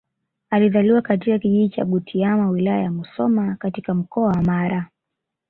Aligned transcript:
Alizaliwa 0.49 1.01
katika 1.01 1.39
kijiji 1.39 1.69
cha 1.75 1.85
Butiama 1.85 2.49
Wilaya 2.49 2.81
ya 2.81 2.91
Musoma 2.91 3.55
katika 3.55 3.93
Mkoa 3.93 4.27
wa 4.27 4.41
Mara 4.43 4.89